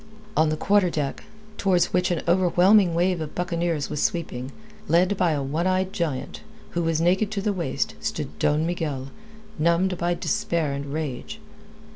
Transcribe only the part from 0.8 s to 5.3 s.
deck, towards which an overwhelming wave of buccaneers was sweeping, led